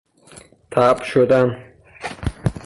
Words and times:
طبع 0.71 1.03
شدن 1.03 1.65